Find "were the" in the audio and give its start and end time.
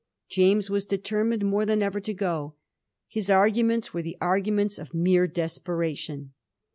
3.93-4.17